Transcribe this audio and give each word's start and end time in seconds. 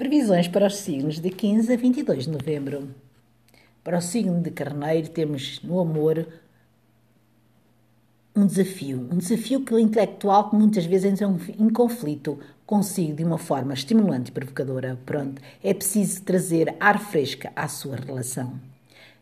Previsões 0.00 0.48
para 0.48 0.66
os 0.66 0.76
signos 0.76 1.18
de 1.18 1.28
15 1.28 1.74
a 1.74 1.76
22 1.76 2.24
de 2.24 2.30
novembro. 2.30 2.88
Para 3.84 3.98
o 3.98 4.00
signo 4.00 4.40
de 4.40 4.50
Carneiro, 4.50 5.10
temos 5.10 5.60
no 5.62 5.78
amor 5.78 6.26
um 8.34 8.46
desafio. 8.46 9.06
Um 9.12 9.18
desafio 9.18 9.62
que 9.62 9.74
o 9.74 9.78
intelectual 9.78 10.48
que 10.48 10.56
muitas 10.56 10.86
vezes 10.86 11.20
entra 11.20 11.26
em 11.58 11.68
conflito 11.68 12.38
consigo 12.64 13.12
de 13.12 13.24
uma 13.24 13.36
forma 13.36 13.74
estimulante 13.74 14.30
e 14.30 14.32
provocadora. 14.32 14.98
Pronto, 15.04 15.42
é 15.62 15.74
preciso 15.74 16.22
trazer 16.22 16.74
ar 16.80 16.98
fresca 16.98 17.52
à 17.54 17.68
sua 17.68 17.96
relação. 17.96 18.58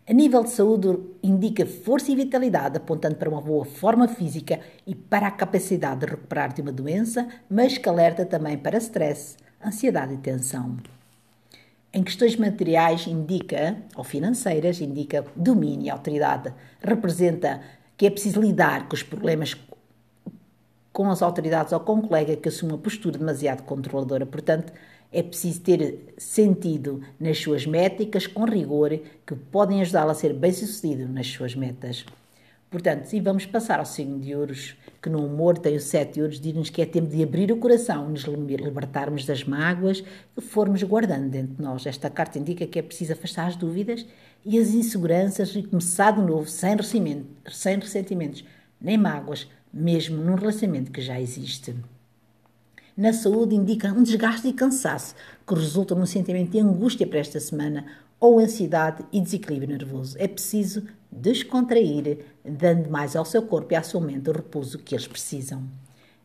A 0.09 0.13
nível 0.13 0.45
de 0.45 0.51
saúde, 0.51 0.97
indica 1.25 1.67
força 1.67 2.13
e 2.13 2.15
vitalidade, 2.15 2.77
apontando 2.77 3.17
para 3.17 3.29
uma 3.29 3.41
boa 3.41 3.65
forma 3.65 4.07
física 4.07 4.61
e 4.87 4.95
para 4.95 5.27
a 5.27 5.33
capacidade 5.33 6.07
de 6.07 6.07
recuperar 6.07 6.55
de 6.55 6.63
uma 6.63 6.71
doença, 6.71 7.27
mas 7.51 7.77
que 7.77 7.89
alerta 7.89 8.25
também 8.25 8.57
para 8.57 8.79
stress, 8.79 9.37
ansiedade 9.65 10.15
e 10.15 10.19
tensão. 10.19 10.77
Em 11.93 12.03
questões 12.03 12.37
materiais, 12.37 13.07
indica, 13.07 13.77
ou 13.97 14.05
financeiras, 14.05 14.81
indica 14.81 15.25
domínio 15.35 15.87
e 15.87 15.91
autoridade. 15.91 16.53
Representa 16.83 17.61
que 17.97 18.07
é 18.07 18.11
preciso 18.11 18.41
lidar 18.41 18.89
com 18.89 18.95
os 18.95 19.03
problemas 19.03 19.57
com 20.93 21.11
as 21.11 21.23
autoridades 21.23 21.73
ou 21.73 21.79
com 21.79 21.95
um 21.95 22.03
colega 22.03 22.37
que 22.37 22.49
assume 22.49 22.73
uma 22.73 22.79
postura 22.79 23.19
demasiado 23.19 23.63
controladora. 23.63 24.27
Portanto, 24.27 24.73
é 25.13 25.23
preciso 25.23 25.61
ter 25.61 26.13
sentido 26.19 27.03
nas 27.19 27.39
suas 27.39 27.65
métricas 27.67 28.27
com 28.27 28.45
rigor 28.45 28.99
que 29.27 29.35
podem 29.35 29.81
ajudá-lo 29.81 30.11
a 30.11 30.15
ser 30.15 30.35
bem-sucedido 30.35 31.09
nas 31.09 31.29
suas 31.29 31.55
metas. 31.55 32.05
Portanto, 32.71 33.11
e 33.15 33.21
vamos 33.21 33.47
passar 33.47 33.79
ao 33.79 33.87
signo 33.87 34.21
de 34.21 34.35
ouros, 34.35 34.77
que 35.01 35.09
no 35.09 35.25
humor 35.25 35.57
tem 35.57 35.75
o 35.75 35.81
sete 35.81 36.21
ouros, 36.21 36.39
diz-nos 36.39 36.69
que 36.69 36.83
é 36.83 36.87
tempo 36.87 37.09
de 37.09 37.23
abrir 37.23 37.51
o 37.51 37.57
coração, 37.57 38.11
nos 38.11 38.25
libertarmos 38.25 39.25
das 39.25 39.43
mágoas 39.43 40.03
que 40.35 40.41
formos 40.43 40.83
guardando 40.83 41.31
dentro 41.31 41.55
de 41.55 41.63
nós. 41.63 41.87
Esta 41.87 42.11
carta 42.11 42.39
indica 42.39 42.67
que 42.67 42.79
é 42.79 42.83
preciso 42.83 43.15
afastar 43.15 43.47
as 43.47 43.57
dúvidas 43.57 44.05
e 44.45 44.59
as 44.59 44.69
inseguranças 44.69 45.57
e 45.57 45.63
começar 45.63 46.11
de 46.11 46.21
novo, 46.21 46.47
sem, 46.47 46.77
sem 47.51 47.79
ressentimentos 47.79 48.45
nem 48.79 48.99
mágoas, 48.99 49.49
mesmo 49.73 50.23
num 50.23 50.35
relacionamento 50.35 50.93
que 50.93 51.01
já 51.01 51.19
existe. 51.19 51.75
Na 52.97 53.13
saúde 53.13 53.55
indica 53.55 53.93
um 53.93 54.03
desgaste 54.03 54.49
e 54.49 54.53
cansaço, 54.53 55.15
que 55.47 55.55
resulta 55.55 55.95
num 55.95 56.05
sentimento 56.05 56.51
de 56.51 56.59
angústia 56.59 57.07
para 57.07 57.19
esta 57.19 57.41
semana 57.41 57.87
ou 58.21 58.39
ansiedade 58.39 59.05
e 59.13 59.21
desequilíbrio 59.21 59.79
nervoso. 59.79 60.17
É 60.19 60.27
preciso 60.27 60.83
descontrair, 61.11 62.25
dando 62.45 62.91
mais 62.91 63.17
ao 63.17 63.25
seu 63.25 63.43
corpo 63.43 63.73
e 63.73 63.77
à 63.77 63.83
sua 63.83 64.01
mente 64.01 64.29
o 64.29 64.33
repouso 64.33 64.79
que 64.79 64.95
eles 64.95 65.07
precisam. 65.07 65.69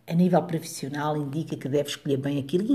A 0.05 0.13
nível 0.13 0.41
profissional, 0.43 1.15
indica 1.15 1.55
que 1.55 1.69
deve 1.69 1.89
escolher 1.89 2.17
bem 2.17 2.39
aquilo 2.39 2.73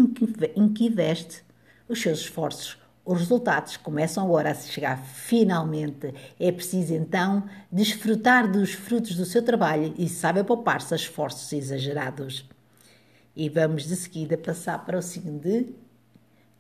em 0.57 0.73
que 0.73 0.87
investe 0.87 1.43
os 1.89 2.01
seus 2.01 2.21
esforços. 2.21 2.79
Os 3.05 3.21
resultados 3.21 3.77
começam 3.77 4.25
agora 4.25 4.51
a 4.51 4.55
chegar 4.55 5.03
finalmente. 5.03 6.13
É 6.39 6.53
preciso 6.53 6.93
então 6.95 7.45
desfrutar 7.73 8.51
dos 8.51 8.73
frutos 8.73 9.17
do 9.17 9.25
seu 9.25 9.43
trabalho 9.43 9.95
e 9.97 10.09
saber 10.09 10.45
poupar-se 10.45 10.93
a 10.93 10.97
esforços 10.97 11.51
exagerados. 11.53 12.45
E 13.35 13.49
vamos 13.49 13.87
de 13.87 13.97
seguida 13.97 14.37
passar 14.37 14.85
para 14.85 14.99
o 14.99 15.03
signo 15.03 15.39
de 15.39 15.75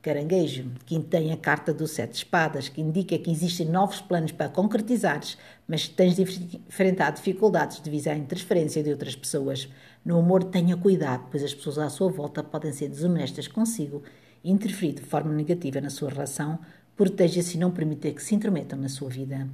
Caranguejo, 0.01 0.71
que 0.87 0.99
tem 1.01 1.33
a 1.33 1.37
carta 1.37 1.75
do 1.75 1.87
Sete 1.87 2.15
Espadas, 2.15 2.69
que 2.69 2.81
indica 2.81 3.19
que 3.19 3.31
existem 3.31 3.67
novos 3.67 4.01
planos 4.01 4.31
para 4.31 4.49
concretizares, 4.49 5.37
mas 5.67 5.89
tens 5.89 6.15
de 6.15 6.23
enfrentar 6.23 7.11
dificuldades 7.11 7.81
devido 7.81 8.09
à 8.09 8.17
interferência 8.17 8.83
de 8.83 8.91
outras 8.91 9.17
pessoas. 9.17 9.69
No 10.05 10.21
humor, 10.21 10.45
tenha 10.45 10.77
cuidado, 10.77 11.27
pois 11.31 11.43
as 11.43 11.53
pessoas 11.53 11.79
à 11.79 11.91
sua 11.91 12.09
volta 12.11 12.45
podem 12.45 12.73
ser 12.73 12.89
desonestas 12.89 13.49
consigo 13.49 14.03
e 14.45 14.53
interferir 14.53 14.95
de 14.95 15.03
forma 15.03 15.33
negativa 15.33 15.81
na 15.81 15.91
sua 15.91 16.11
relação. 16.11 16.61
Proteja-se 16.97 17.57
e 17.57 17.61
não 17.61 17.73
permita 17.73 18.11
que 18.11 18.23
se 18.23 18.35
intrometam 18.35 18.79
na 18.79 18.89
sua 18.89 19.09
vida. 19.09 19.49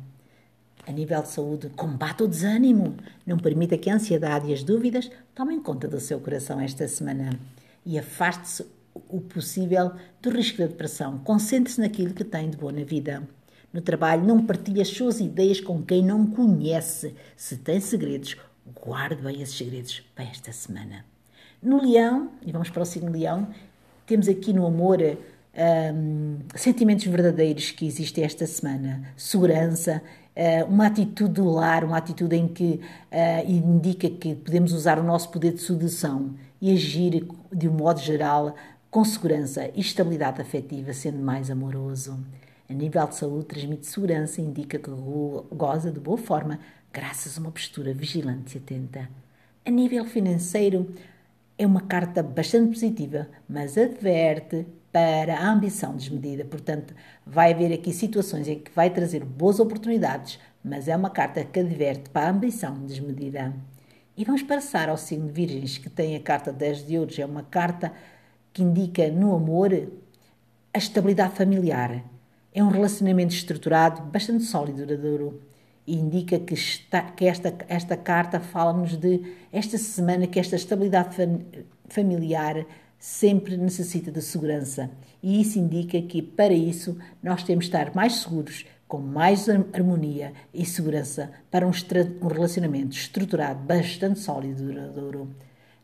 A 0.87 0.93
nível 0.93 1.23
de 1.23 1.29
saúde, 1.29 1.71
combate 1.71 2.23
o 2.23 2.29
desânimo. 2.29 2.95
Não 3.27 3.39
permita 3.39 3.79
que 3.79 3.89
a 3.89 3.95
ansiedade 3.95 4.51
e 4.51 4.53
as 4.53 4.63
dúvidas 4.63 5.11
tomem 5.35 5.59
conta 5.59 5.89
do 5.89 5.99
seu 5.99 6.21
coração 6.21 6.61
esta 6.61 6.87
semana. 6.87 7.31
E 7.87 7.99
afaste-se 7.99 8.67
o 9.09 9.21
possível 9.21 9.93
do 10.23 10.31
risco 10.31 10.59
da 10.59 10.67
depressão. 10.67 11.19
Concentre-se 11.19 11.81
naquilo 11.81 12.15
que 12.15 12.25
tem 12.25 12.51
de 12.51 12.57
bom 12.57 12.71
na 12.71 12.85
vida. 12.85 13.27
No 13.73 13.81
trabalho, 13.81 14.25
não 14.25 14.45
partilhe 14.45 14.81
as 14.81 14.89
suas 14.89 15.19
ideias 15.21 15.61
com 15.61 15.83
quem 15.83 16.03
não 16.03 16.27
conhece. 16.27 17.15
Se 17.37 17.57
tem 17.57 17.81
segredos, 17.81 18.37
guarde 18.85 19.21
bem 19.21 19.43
esses 19.43 19.57
segredos 19.57 20.01
para 20.15 20.25
esta 20.25 20.53
semana. 20.53 21.05
No 21.63 21.83
leão, 21.83 22.31
e 22.45 22.53
vamos 22.53 22.71
para 22.71 22.83
o 22.83 22.87
signo 22.87 23.11
leão, 23.11 23.49
temos 24.07 24.29
aqui 24.29 24.53
no 24.53 24.67
amor 24.67 24.99
um, 25.93 26.39
sentimentos 26.55 27.07
verdadeiros 27.07 27.71
que 27.71 27.87
existem 27.87 28.25
esta 28.25 28.47
semana. 28.47 29.03
Segurança, 29.17 30.03
uh, 30.37 30.67
uma 30.67 30.87
atitude 30.87 31.35
do 31.35 31.49
lar, 31.49 31.85
uma 31.85 31.97
atitude 31.97 32.37
em 32.37 32.49
que 32.49 32.81
uh, 33.11 33.51
indica 33.51 34.09
que 34.11 34.35
podemos 34.35 34.73
usar 34.73 34.99
o 34.99 35.03
nosso 35.03 35.31
poder 35.31 35.53
de 35.53 35.61
sedução 35.61 36.35
e 36.61 36.73
agir 36.73 37.27
de 37.53 37.69
um 37.69 37.73
modo 37.73 38.01
geral 38.01 38.55
com 38.95 39.05
segurança 39.05 39.69
e 39.75 39.81
estabilidade 39.81 40.41
afetiva, 40.41 40.93
sendo 40.93 41.19
mais 41.19 41.51
amoroso. 41.51 42.17
A 42.71 42.73
nível 42.73 43.05
de 43.09 43.17
saúde, 43.17 43.47
transmite 43.47 43.89
segurança 43.89 44.41
e 44.41 44.45
indica 44.45 44.79
que 44.79 44.89
goza 45.53 45.91
de 45.91 45.99
boa 45.99 46.17
forma, 46.17 46.61
graças 46.93 47.37
a 47.37 47.41
uma 47.41 47.51
postura 47.51 47.93
vigilante 47.93 48.57
e 48.57 48.59
atenta. 48.61 49.11
A 49.67 49.71
nível 49.73 50.05
financeiro, 50.05 50.95
é 51.59 51.67
uma 51.67 51.81
carta 51.81 52.23
bastante 52.23 52.69
positiva, 52.69 53.27
mas 53.49 53.77
adverte 53.77 54.65
para 54.93 55.39
a 55.41 55.53
ambição 55.53 55.97
desmedida. 55.97 56.45
Portanto, 56.45 56.95
vai 57.27 57.53
haver 57.53 57.73
aqui 57.73 57.93
situações 57.93 58.47
em 58.47 58.61
que 58.61 58.71
vai 58.71 58.91
trazer 58.91 59.25
boas 59.25 59.59
oportunidades, 59.59 60.39
mas 60.63 60.87
é 60.87 60.95
uma 60.95 61.11
carta 61.11 61.45
que 61.45 61.59
adverte 61.59 62.11
para 62.11 62.29
a 62.29 62.31
ambição 62.31 62.87
desmedida. 62.87 63.53
E 64.17 64.25
vamos 64.25 64.45
passar 64.45 64.89
ao 64.89 64.97
signo 64.97 65.27
de 65.27 65.33
Virgens, 65.33 65.79
que 65.79 65.91
tem 65.91 66.15
a 66.15 66.21
carta 66.21 66.53
10 66.53 66.87
de 66.87 66.97
ouros. 66.97 67.19
É 67.19 67.27
uma 67.27 67.43
carta 67.43 67.93
que 68.55 68.63
indica 68.63 69.11
no 69.11 69.35
amor 69.35 69.73
a 70.73 70.79
estabilidade 70.79 71.35
familiar. 71.35 72.03
É 72.55 72.63
um 72.63 72.69
relacionamento 72.69 73.35
estruturado, 73.35 74.01
bastante 74.03 74.45
sólido 74.45 74.83
e 74.83 74.87
duradouro. 74.87 75.43
E 75.87 75.97
indica 75.97 76.39
que, 76.39 76.55
está, 76.55 77.03
que 77.03 77.27
esta, 77.27 77.53
esta 77.69 77.97
carta 77.97 78.41
fala-nos 78.41 78.97
de 78.97 79.21
esta 79.53 79.77
semana 79.77 80.27
que 80.27 80.39
esta 80.39 80.57
estabilidade 80.57 81.17
familiar 81.89 82.65
sempre 82.99 83.57
necessita 83.57 84.11
de 84.11 84.23
segurança. 84.23 84.89
E 85.23 85.41
isso 85.41 85.59
indica 85.59 86.01
que, 86.01 86.23
para 86.23 86.55
isso, 86.55 86.97
nós 87.23 87.43
temos 87.43 87.67
de 87.67 87.71
estar 87.71 87.95
mais 87.95 88.15
seguros, 88.15 88.65
com 88.87 88.99
mais 88.99 89.49
harmonia 89.49 90.33
e 90.55 90.65
segurança 90.65 91.31
para 91.51 91.67
um, 91.67 91.73
um 92.23 92.29
relacionamento 92.29 92.97
estruturado, 92.97 93.61
bastante 93.65 94.21
sólido 94.21 94.63
e 94.63 94.67
duradouro. 94.67 95.29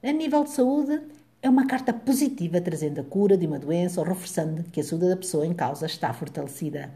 A 0.03 0.13
nível 0.13 0.45
de 0.45 0.51
saúde, 0.51 1.03
é 1.43 1.49
uma 1.49 1.67
carta 1.67 1.93
positiva 1.93 2.61
trazendo 2.61 3.01
a 3.01 3.05
cura 3.05 3.37
de 3.37 3.47
uma 3.47 3.59
doença 3.59 4.01
ou 4.01 4.07
reforçando 4.07 4.65
que 4.65 4.81
a 4.81 4.85
saúde 4.85 5.09
da 5.09 5.17
pessoa 5.17 5.47
em 5.47 5.55
causa 5.55 5.87
está 5.87 6.13
fortalecida. 6.13 6.91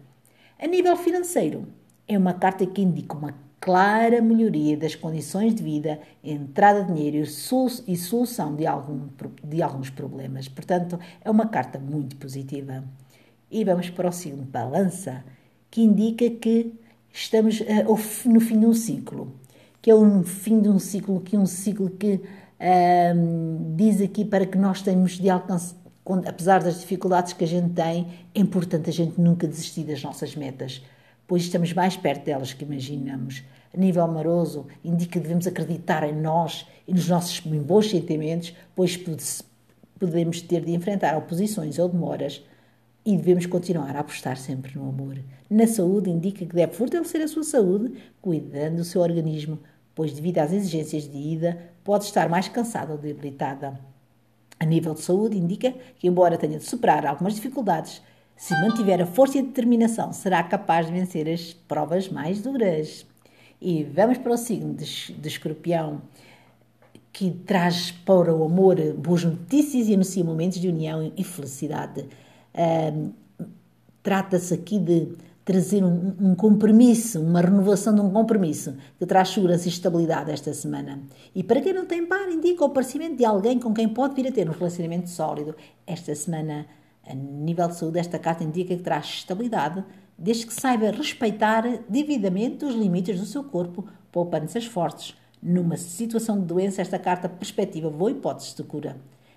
A 0.60 0.66
nível 0.66 0.96
financeiro, 0.96 1.66
é 2.06 2.18
uma 2.18 2.34
carta 2.34 2.66
que 2.66 2.82
indica 2.82 3.16
uma 3.16 3.34
clara 3.58 4.20
melhoria 4.20 4.76
das 4.76 4.94
condições 4.94 5.54
de 5.54 5.62
vida, 5.62 5.98
entrada 6.22 6.82
de 6.82 6.92
dinheiro 6.92 7.26
e 7.86 7.96
solução 7.96 8.54
de, 8.54 8.66
algum, 8.66 9.08
de 9.42 9.62
alguns 9.62 9.88
problemas. 9.88 10.48
Portanto, 10.48 10.98
é 11.22 11.30
uma 11.30 11.46
carta 11.46 11.78
muito 11.78 12.16
positiva. 12.16 12.84
E 13.50 13.64
vamos 13.64 13.88
para 13.88 14.08
o 14.08 14.12
signo 14.12 14.42
Balança, 14.42 15.24
que 15.70 15.80
indica 15.80 16.28
que 16.28 16.74
estamos 17.10 17.60
uh, 17.60 18.28
no 18.28 18.40
fim 18.40 18.60
de 18.60 18.66
um 18.66 18.74
ciclo, 18.74 19.32
que 19.80 19.90
é 19.90 19.94
um 19.94 20.22
fim 20.22 20.60
de 20.60 20.68
um 20.68 20.78
ciclo, 20.78 21.20
que 21.20 21.34
é 21.34 21.38
um 21.38 21.46
ciclo 21.46 21.88
que 21.88 22.20
uh, 22.64 23.74
diz 23.76 24.00
aqui 24.00 24.24
para 24.24 24.46
que 24.46 24.58
nós 24.58 24.82
tenhamos 24.82 25.12
de 25.12 25.28
alcançar, 25.28 25.76
apesar 26.26 26.62
das 26.62 26.80
dificuldades 26.80 27.32
que 27.32 27.44
a 27.44 27.46
gente 27.46 27.74
tem, 27.74 28.08
é 28.34 28.40
importante 28.40 28.90
a 28.90 28.92
gente 28.92 29.20
nunca 29.20 29.46
desistir 29.46 29.84
das 29.84 30.02
nossas 30.02 30.34
metas 30.34 30.82
pois 31.26 31.42
estamos 31.42 31.72
mais 31.72 31.96
perto 31.96 32.24
delas 32.24 32.52
que 32.52 32.64
imaginamos. 32.64 33.42
A 33.72 33.76
nível 33.76 34.04
amoroso, 34.04 34.66
indica 34.84 35.12
que 35.12 35.20
devemos 35.20 35.46
acreditar 35.46 36.08
em 36.08 36.14
nós 36.14 36.66
e 36.86 36.92
nos 36.92 37.08
nossos 37.08 37.40
bons 37.40 37.90
sentimentos, 37.90 38.54
pois 38.74 38.98
podemos 39.98 40.40
ter 40.42 40.64
de 40.64 40.72
enfrentar 40.72 41.16
oposições 41.16 41.78
ou 41.78 41.88
demoras 41.88 42.42
e 43.04 43.16
devemos 43.16 43.46
continuar 43.46 43.96
a 43.96 44.00
apostar 44.00 44.36
sempre 44.36 44.76
no 44.76 44.88
amor. 44.88 45.18
Na 45.50 45.66
saúde, 45.66 46.10
indica 46.10 46.44
que 46.46 46.54
deve 46.54 46.72
fortalecer 46.72 47.20
a 47.20 47.28
sua 47.28 47.42
saúde, 47.42 47.94
cuidando 48.20 48.76
do 48.76 48.84
seu 48.84 49.00
organismo, 49.00 49.58
pois, 49.94 50.12
devido 50.12 50.38
às 50.38 50.52
exigências 50.52 51.08
de 51.08 51.18
ida, 51.18 51.58
pode 51.84 52.04
estar 52.04 52.28
mais 52.28 52.48
cansada 52.48 52.92
ou 52.92 52.98
debilitada. 52.98 53.78
A 54.58 54.64
nível 54.64 54.94
de 54.94 55.02
saúde, 55.02 55.36
indica 55.36 55.74
que, 55.98 56.08
embora 56.08 56.38
tenha 56.38 56.58
de 56.58 56.64
superar 56.64 57.04
algumas 57.06 57.34
dificuldades, 57.34 58.00
se 58.36 58.54
mantiver 58.60 59.00
a 59.00 59.06
força 59.06 59.36
e 59.36 59.40
a 59.40 59.44
determinação, 59.44 60.12
será 60.12 60.42
capaz 60.42 60.86
de 60.86 60.92
vencer 60.92 61.28
as 61.28 61.52
provas 61.52 62.08
mais 62.08 62.40
duras. 62.40 63.06
E 63.60 63.84
vamos 63.84 64.18
para 64.18 64.32
o 64.32 64.36
signo 64.36 64.74
de, 64.74 65.12
de 65.12 65.28
escorpião, 65.28 66.02
que 67.12 67.30
traz 67.30 67.92
para 67.92 68.34
o 68.34 68.44
amor 68.44 68.76
boas 68.94 69.22
notícias 69.24 69.86
e 69.88 69.94
anuncia 69.94 70.24
momentos 70.24 70.58
de 70.58 70.68
união 70.68 71.12
e 71.16 71.22
felicidade. 71.22 72.08
Trata-se 74.02 74.52
aqui 74.52 74.78
de 74.78 75.12
trazer 75.44 75.84
um, 75.84 76.14
um, 76.20 76.34
compromisso, 76.34 77.20
uma 77.20 77.40
renovação 77.40 77.94
de 77.94 78.00
um 78.00 78.10
compromisso 78.10 78.76
que 78.98 79.04
traz 79.04 79.28
segurança 79.28 79.68
e 79.68 79.70
estabilidade 79.70 80.30
esta 80.30 80.54
semana. 80.54 81.02
E 81.34 81.42
para 81.42 81.60
quem 81.60 81.72
não 81.72 81.84
tem 81.84 82.06
par, 82.06 82.30
indica 82.30 82.62
o 82.62 82.66
aparecimento 82.66 83.16
de 83.16 83.24
alguém 83.24 83.58
com 83.58 83.74
quem 83.74 83.88
pode 83.88 84.14
vir 84.14 84.28
a 84.28 84.32
ter 84.32 84.48
um 84.48 84.52
relacionamento 84.52 85.10
sólido. 85.10 85.54
Esta 85.86 86.14
semana, 86.14 86.66
a 87.06 87.14
nível 87.14 87.68
de 87.68 87.76
saúde, 87.76 87.98
esta 87.98 88.18
carta 88.18 88.42
indica 88.42 88.74
que 88.74 88.82
traz 88.82 89.04
estabilidade, 89.04 89.84
desde 90.16 90.46
que 90.46 90.54
saiba 90.54 90.90
respeitar 90.90 91.62
devidamente 91.88 92.64
os 92.64 92.74
limites 92.74 93.20
do 93.20 93.26
seu 93.26 93.44
corpo, 93.44 93.84
poupando-se 94.10 94.58
esforços. 94.58 95.14
Numa 95.42 95.76
situação 95.76 96.40
de 96.40 96.46
doença, 96.46 96.80
esta 96.80 96.98
carta 96.98 97.28
perspectiva 97.28 97.90
boa 97.90 98.10
hipótese 98.10 98.56
de 98.56 98.62
cura. 98.62 98.96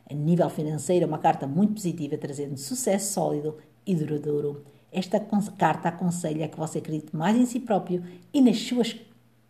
A 0.10 0.14
nível 0.14 0.50
financeiro, 0.50 1.04
é 1.04 1.08
uma 1.08 1.18
carta 1.18 1.46
muito 1.46 1.74
positiva, 1.74 2.18
trazendo 2.18 2.56
sucesso 2.56 3.12
sólido 3.12 3.58
e 3.86 3.94
duradouro. 3.94 4.64
Esta 4.98 5.20
carta 5.56 5.90
aconselha 5.90 6.48
que 6.48 6.58
você 6.58 6.80
acredite 6.80 7.16
mais 7.16 7.38
em 7.38 7.46
si 7.46 7.60
próprio 7.60 8.04
e 8.34 8.42
nas 8.42 8.58
suas 8.58 8.96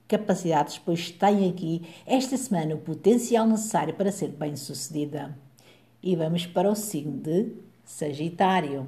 capacidades, 0.06 0.78
pois 0.78 1.10
tem 1.10 1.50
aqui 1.50 1.84
esta 2.06 2.36
semana 2.36 2.76
o 2.76 2.80
potencial 2.80 3.48
necessário 3.48 3.94
para 3.94 4.12
ser 4.12 4.28
bem-sucedida. 4.28 5.38
E 6.04 6.18
vamos 6.18 6.46
para 6.46 6.70
o 6.70 6.76
signo 6.76 7.14
de 7.14 7.54
Sagitário. 7.86 8.88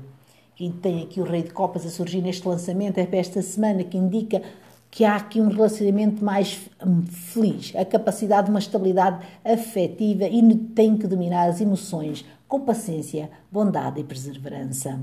E 0.59 0.69
tem 0.69 1.01
aqui 1.01 1.21
o 1.21 1.23
Rei 1.23 1.44
de 1.44 1.51
Copas 1.51 1.85
a 1.85 1.89
surgir 1.89 2.21
neste 2.21 2.45
lançamento, 2.45 2.97
é 2.97 3.06
para 3.06 3.19
esta 3.19 3.41
semana, 3.41 3.81
que 3.85 3.97
indica 3.97 4.41
que 4.91 5.06
há 5.06 5.15
aqui 5.15 5.39
um 5.39 5.47
relacionamento 5.47 6.21
mais 6.21 6.69
hum, 6.85 7.03
feliz, 7.03 7.73
a 7.73 7.85
capacidade 7.85 8.47
de 8.47 8.50
uma 8.50 8.59
estabilidade 8.59 9.25
afetiva 9.45 10.25
e 10.25 10.56
tem 10.75 10.97
que 10.97 11.07
dominar 11.07 11.47
as 11.47 11.61
emoções 11.61 12.25
com 12.50 12.59
paciência, 12.59 13.31
bondade 13.50 14.01
e 14.01 14.03
perseverança. 14.03 15.00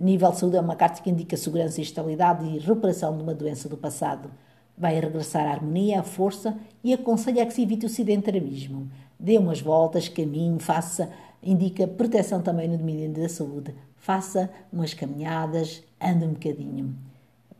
A 0.00 0.04
nível 0.04 0.30
de 0.30 0.38
saúde 0.38 0.56
é 0.56 0.60
uma 0.60 0.76
carta 0.76 1.02
que 1.02 1.10
indica 1.10 1.36
segurança 1.36 1.80
e 1.80 1.82
estabilidade 1.82 2.46
e 2.46 2.58
recuperação 2.58 3.16
de 3.16 3.20
uma 3.20 3.34
doença 3.34 3.68
do 3.68 3.76
passado. 3.76 4.30
Vai 4.76 4.94
regressar 5.00 5.44
à 5.44 5.50
harmonia, 5.50 5.98
à 5.98 6.02
força 6.04 6.56
e 6.84 6.94
aconselha 6.94 7.44
que 7.44 7.52
se 7.52 7.62
evite 7.62 7.84
o 7.84 7.88
sedentarismo. 7.88 8.88
Dê 9.18 9.36
umas 9.36 9.60
voltas, 9.60 10.08
caminhe, 10.08 10.60
faça, 10.60 11.10
indica 11.42 11.88
proteção 11.88 12.40
também 12.40 12.68
no 12.68 12.78
domínio 12.78 13.10
da 13.10 13.28
saúde. 13.28 13.74
Faça 13.96 14.48
umas 14.72 14.94
caminhadas, 14.94 15.82
ande 16.00 16.26
um 16.26 16.34
bocadinho, 16.34 16.94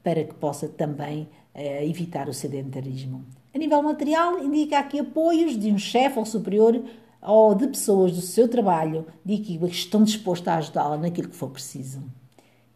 para 0.05 0.23
que 0.23 0.35
possa 0.35 0.69
também 0.69 1.29
eh, 1.53 1.85
evitar 1.85 2.29
o 2.29 2.33
sedentarismo. 2.33 3.25
A 3.53 3.59
nível 3.59 3.83
material, 3.83 4.39
indica 4.39 4.79
aqui 4.79 5.01
apoios 5.01 5.59
de 5.59 5.73
um 5.73 5.79
chefe 5.79 6.21
ou 6.21 6.25
superior 6.25 6.81
ou 7.21 7.53
de 7.57 7.67
pessoas 7.67 8.13
do 8.13 8.21
seu 8.21 8.47
trabalho 8.47 9.05
de 9.25 9.35
equipa 9.35 9.67
que 9.67 9.75
estão 9.75 10.05
dispostas 10.05 10.55
a 10.55 10.59
ajudá-la 10.59 10.97
naquilo 10.97 11.29
que 11.29 11.35
for 11.35 11.51
preciso. 11.51 12.01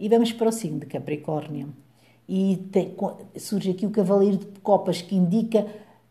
E 0.02 0.08
vamos 0.08 0.32
para 0.32 0.48
o 0.48 0.52
signo 0.52 0.80
de 0.80 0.86
Capricórnio. 0.86 1.72
E 2.28 2.56
tem, 2.72 2.92
surge 3.36 3.70
aqui 3.70 3.86
o 3.86 3.90
Cavaleiro 3.90 4.36
de 4.36 4.46
Copas, 4.58 5.00
que 5.00 5.14
indica 5.14 5.64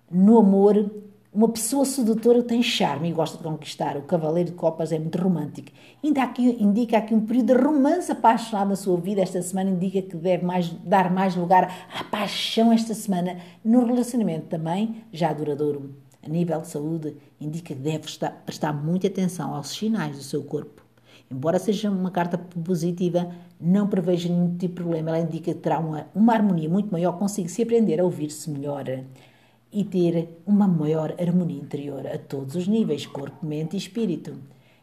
no 0.09 0.39
amor 0.39 0.89
uma 1.33 1.49
pessoa 1.49 1.83
sedutora 1.83 2.41
tem 2.41 2.63
charme 2.63 3.09
e 3.09 3.11
gosta 3.11 3.37
de 3.37 3.43
conquistar. 3.43 3.97
O 3.97 4.03
Cavaleiro 4.03 4.51
de 4.51 4.55
Copas 4.55 4.93
é 4.93 4.99
muito 4.99 5.17
romântico. 5.17 5.73
Ainda 6.01 6.23
aqui, 6.23 6.55
indica 6.63 6.99
aqui 6.99 7.13
um 7.13 7.25
período 7.25 7.47
de 7.47 7.61
romance 7.61 8.09
apaixonado 8.09 8.69
na 8.69 8.77
sua 8.77 8.95
vida. 8.95 9.21
Esta 9.21 9.41
semana 9.41 9.69
indica 9.69 10.01
que 10.01 10.15
deve 10.15 10.45
mais, 10.45 10.69
dar 10.69 11.11
mais 11.11 11.35
lugar 11.35 11.89
à 11.93 12.01
paixão 12.05 12.71
esta 12.71 12.93
semana 12.93 13.39
no 13.61 13.83
relacionamento 13.83 14.45
também 14.45 15.03
já 15.11 15.33
duradouro. 15.33 15.93
A 16.23 16.29
nível 16.29 16.61
de 16.61 16.67
saúde, 16.67 17.17
indica 17.41 17.75
que 17.75 17.81
deve 17.81 18.05
estar, 18.05 18.31
prestar 18.45 18.71
muita 18.71 19.07
atenção 19.07 19.53
aos 19.53 19.71
sinais 19.71 20.15
do 20.15 20.23
seu 20.23 20.43
corpo 20.45 20.81
Embora 21.29 21.59
seja 21.59 21.89
uma 21.89 22.11
carta 22.11 22.37
positiva, 22.37 23.29
não 23.59 23.87
prevejo 23.87 24.29
nenhum 24.29 24.57
tipo 24.57 24.59
de 24.59 24.67
problema. 24.69 25.09
Ela 25.09 25.19
indica 25.19 25.53
que 25.53 25.59
terá 25.59 25.79
uma, 25.79 26.07
uma 26.13 26.33
harmonia 26.33 26.69
muito 26.69 26.91
maior, 26.91 27.13
consigo 27.17 27.49
se 27.49 27.63
aprender 27.63 27.99
a 27.99 28.03
ouvir-se 28.03 28.49
melhor 28.49 28.85
e 29.71 29.83
ter 29.83 30.41
uma 30.45 30.67
maior 30.67 31.15
harmonia 31.19 31.61
interior 31.61 32.05
a 32.05 32.17
todos 32.17 32.55
os 32.55 32.67
níveis, 32.67 33.05
corpo, 33.05 33.45
mente 33.45 33.73
e 33.73 33.77
espírito. 33.77 34.35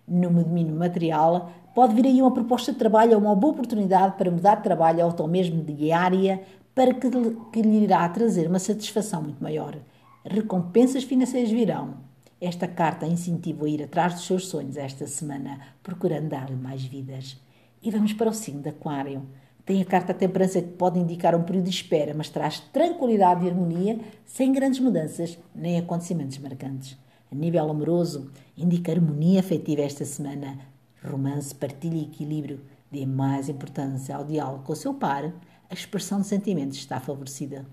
No 0.07 0.31
domínio 0.31 0.75
material, 0.75 1.51
pode 1.75 1.95
vir 1.95 2.07
aí 2.07 2.23
uma 2.23 2.33
proposta 2.33 2.73
de 2.73 2.79
trabalho 2.79 3.15
ou 3.15 3.21
uma 3.21 3.35
boa 3.35 3.53
oportunidade 3.53 4.17
para 4.17 4.31
mudar 4.31 4.57
de 4.57 4.63
trabalho 4.63 5.05
ou 5.05 5.11
até 5.11 5.27
mesmo 5.27 5.63
de 5.63 5.93
área 5.93 6.41
para 6.75 6.95
que, 6.95 7.11
que 7.53 7.61
lhe 7.61 7.85
irá 7.85 8.09
trazer 8.09 8.47
uma 8.47 8.59
satisfação 8.59 9.23
muito 9.23 9.43
maior. 9.43 9.77
Recompensas 10.25 11.05
financeiras 11.05 11.51
virão 11.51 12.08
esta 12.41 12.69
carta 12.69 13.07
incentiva 13.07 13.67
a 13.67 13.69
ir 13.69 13.83
atrás 13.83 14.15
dos 14.15 14.27
seus 14.27 14.47
sonhos 14.47 14.77
esta 14.77 15.07
semana, 15.07 15.61
procurando 15.83 16.29
dar-lhe 16.29 16.57
mais 16.57 16.85
vidas. 16.85 17.37
E 17.83 17.91
vamos 17.91 18.13
para 18.13 18.31
o 18.31 18.35
signo 18.35 18.63
de 18.63 18.69
Aquário. 18.69 19.27
Tem 19.65 19.83
a 19.83 19.85
carta 19.85 20.15
temperança 20.15 20.63
que 20.63 20.69
pode 20.69 20.99
indicar 20.99 21.35
um 21.35 21.43
período 21.43 21.65
de 21.65 21.71
espera, 21.71 22.15
mas 22.15 22.31
traz 22.31 22.61
tranquilidade 22.61 23.45
e 23.45 23.51
harmonia, 23.51 24.01
sem 24.25 24.53
grandes 24.53 24.81
mudanças 24.81 25.39
nem 25.55 25.79
acontecimentos 25.79 26.39
marcantes. 26.39 26.97
A 27.31 27.35
nível 27.35 27.69
amoroso, 27.69 28.31
indica 28.57 28.93
harmonia 28.93 29.41
afetiva 29.41 29.83
esta 29.83 30.05
semana. 30.05 30.59
Romance, 31.05 31.55
partilha 31.55 31.97
e 31.97 32.05
equilíbrio. 32.05 32.61
Dê 32.91 33.05
mais 33.05 33.49
importância 33.49 34.17
ao 34.17 34.25
diálogo 34.25 34.65
com 34.65 34.73
o 34.73 34.77
seu 34.77 34.95
par. 34.95 35.31
A 35.69 35.75
expressão 35.75 36.23
de 36.23 36.27
sentimentos 36.27 36.79
está 36.79 36.99
favorecida. 36.99 37.67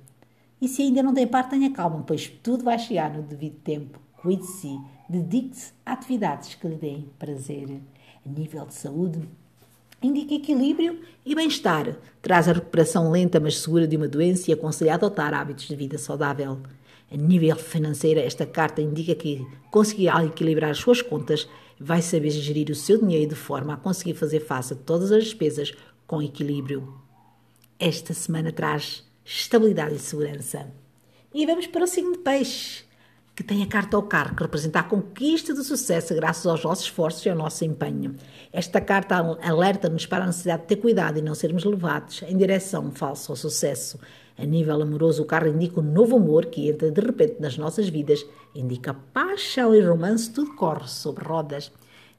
E 0.60 0.68
se 0.68 0.82
ainda 0.82 1.02
não 1.02 1.14
tem 1.14 1.26
par, 1.26 1.48
tenha 1.48 1.72
calma, 1.72 2.04
pois 2.06 2.28
tudo 2.28 2.66
vai 2.66 2.78
chegar 2.78 3.14
no 3.14 3.24
devido 3.24 3.56
tempo. 3.60 4.05
Cuide-se, 4.26 4.80
dedique-se 5.08 5.72
a 5.86 5.94
atividades 5.94 6.56
que 6.56 6.68
lhe 6.68 6.78
deem 6.78 7.12
prazer. 7.20 7.80
A 8.26 8.28
nível 8.28 8.66
de 8.66 8.74
saúde, 8.74 9.20
indica 10.02 10.34
equilíbrio 10.34 11.00
e 11.24 11.36
bem-estar. 11.36 11.96
Traz 12.24 12.50
a 12.50 12.54
recuperação 12.54 13.12
lenta, 13.12 13.40
mas 13.40 13.60
segura 13.60 13.88
de 13.88 13.96
uma 13.96 14.08
doença 14.08 14.50
e 14.50 14.54
aconselha 14.56 14.94
a 14.94 14.96
adotar 14.96 15.32
hábitos 15.32 15.68
de 15.68 15.76
vida 15.76 16.00
saudável. 16.00 16.60
A 17.12 17.16
nível 17.16 17.56
financeiro, 17.56 18.20
esta 18.20 18.48
carta 18.48 18.82
indica 18.82 19.14
que 19.14 19.46
conseguirá 19.70 20.26
equilibrar 20.26 20.72
as 20.72 20.80
suas 20.80 21.04
contas 21.04 21.48
e 21.80 21.84
vai 21.84 22.02
saber 22.02 22.32
gerir 22.32 22.72
o 22.72 22.76
seu 22.76 23.00
dinheiro 23.00 23.30
de 23.30 23.36
forma 23.36 23.76
a 23.76 23.78
conseguir 23.78 24.16
fazer 24.16 24.40
face 24.40 24.74
a 24.74 24.76
todas 24.76 25.12
as 25.12 25.26
despesas 25.26 25.72
com 26.08 26.20
equilíbrio. 26.20 26.96
Esta 27.78 28.12
semana 28.12 28.52
traz 28.52 29.08
estabilidade 29.24 29.94
e 29.94 30.00
segurança. 30.00 30.74
E 31.32 31.46
vamos 31.46 31.68
para 31.68 31.84
o 31.84 31.88
signo 31.88 32.14
de 32.14 32.20
peixe 32.20 32.85
que 33.36 33.44
tem 33.44 33.62
a 33.62 33.68
carta 33.68 33.98
ao 33.98 34.04
carro, 34.04 34.34
que 34.34 34.44
representa 34.44 34.80
a 34.80 34.84
conquista 34.84 35.54
do 35.54 35.64
sucesso 35.64 36.16
graças 36.16 36.46
aos 36.46 36.64
nossos 36.64 36.86
esforços 36.86 37.26
e 37.26 37.30
ao 37.30 37.36
nosso 37.36 37.66
empenho. 37.66 38.16
Esta 38.52 38.80
carta 38.80 39.18
alerta-nos 39.44 40.06
para 40.06 40.24
a 40.24 40.28
necessidade 40.28 40.62
de 40.62 40.68
ter 40.70 40.78
cuidado 40.78 41.20
e 41.20 41.22
não 41.22 41.36
sermos 41.36 41.66
levados 41.66 42.24
em 42.24 42.38
direção 42.38 42.92
falsa 42.92 43.34
ao 43.34 43.36
sucesso. 43.36 44.00
A 44.38 44.46
nível 44.46 44.82
amoroso, 44.82 45.24
o 45.24 45.26
carro 45.26 45.48
indica 45.48 45.82
um 45.82 45.84
novo 45.84 46.16
amor 46.16 46.46
que 46.46 46.70
entra 46.70 46.90
de 46.90 47.02
repente 47.02 47.36
nas 47.42 47.58
nossas 47.58 47.90
vidas, 47.90 48.26
indica 48.54 48.94
paixão 48.94 49.76
e 49.76 49.82
romance, 49.82 50.32
tudo 50.32 50.56
corre 50.56 50.88
sobre 50.88 51.26
rodas. 51.26 51.72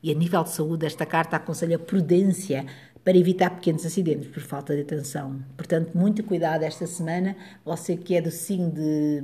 E 0.03 0.11
a 0.11 0.15
nível 0.15 0.43
de 0.45 0.51
saúde, 0.51 0.85
esta 0.85 1.07
carta 1.07 1.37
aconselha 1.37 1.79
prudência 1.79 2.67
para 3.03 3.17
evitar 3.17 3.51
pequenos 3.51 3.87
acidentes 3.87 4.29
por 4.29 4.43
falta 4.43 4.75
de 4.75 4.83
atenção. 4.83 5.41
Portanto, 5.57 5.97
muito 5.97 6.23
cuidado 6.25 6.63
esta 6.65 6.87
semana, 6.87 7.37
você 7.65 7.97
que 7.97 8.15
é 8.17 8.21
do 8.21 8.31
signo 8.31 8.71
de, 8.71 9.23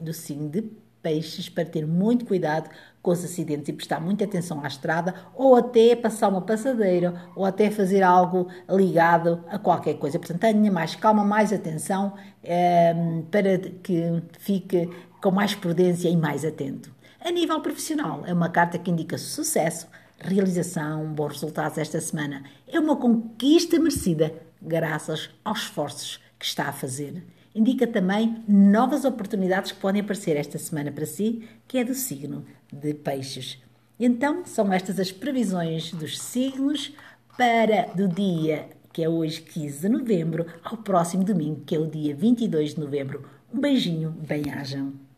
do 0.00 0.12
signo 0.12 0.48
de 0.48 0.62
peixes 1.02 1.48
para 1.48 1.64
ter 1.64 1.86
muito 1.86 2.24
cuidado 2.24 2.70
com 3.02 3.10
os 3.10 3.24
acidentes 3.24 3.68
e 3.68 3.72
prestar 3.72 4.00
muita 4.00 4.24
atenção 4.24 4.62
à 4.62 4.66
estrada 4.66 5.14
ou 5.34 5.56
até 5.56 5.96
passar 5.96 6.28
uma 6.28 6.42
passadeira 6.42 7.14
ou 7.34 7.44
até 7.44 7.70
fazer 7.70 8.02
algo 8.02 8.48
ligado 8.68 9.42
a 9.48 9.58
qualquer 9.58 9.94
coisa. 9.94 10.18
Portanto, 10.18 10.40
tenha 10.40 10.70
mais 10.70 10.94
calma, 10.94 11.24
mais 11.24 11.52
atenção 11.52 12.14
eh, 12.44 12.94
para 13.30 13.58
que 13.58 14.22
fique 14.38 14.88
com 15.22 15.30
mais 15.30 15.54
prudência 15.54 16.08
e 16.08 16.16
mais 16.16 16.44
atento. 16.44 16.92
A 17.22 17.30
nível 17.30 17.60
profissional, 17.60 18.22
é 18.26 18.32
uma 18.32 18.48
carta 18.48 18.78
que 18.78 18.90
indica 18.90 19.18
sucesso, 19.18 19.86
realização, 20.18 21.12
bons 21.12 21.34
resultados 21.34 21.78
esta 21.78 22.00
semana. 22.00 22.42
É 22.66 22.78
uma 22.78 22.96
conquista 22.96 23.78
merecida 23.78 24.34
graças 24.60 25.30
aos 25.44 25.60
esforços 25.60 26.20
que 26.38 26.44
está 26.44 26.68
a 26.68 26.72
fazer 26.72 27.22
indica 27.54 27.86
também 27.86 28.42
novas 28.48 29.04
oportunidades 29.04 29.72
que 29.72 29.80
podem 29.80 30.00
aparecer 30.00 30.36
esta 30.36 30.58
semana 30.58 30.92
para 30.92 31.06
si, 31.06 31.48
que 31.66 31.78
é 31.78 31.84
do 31.84 31.94
signo 31.94 32.44
de 32.72 32.94
Peixes. 32.94 33.58
Então, 33.98 34.44
são 34.44 34.72
estas 34.72 34.98
as 34.98 35.12
previsões 35.12 35.92
dos 35.92 36.18
signos 36.18 36.92
para 37.36 37.86
do 37.94 38.08
dia 38.08 38.68
que 38.92 39.02
é 39.02 39.08
hoje 39.08 39.40
15 39.42 39.80
de 39.80 39.88
novembro 39.88 40.46
ao 40.64 40.76
próximo 40.76 41.24
domingo, 41.24 41.62
que 41.64 41.74
é 41.74 41.78
o 41.78 41.86
dia 41.86 42.14
22 42.14 42.74
de 42.74 42.80
novembro. 42.80 43.24
Um 43.52 43.60
beijinho, 43.60 44.10
bem-ajam. 44.10 45.09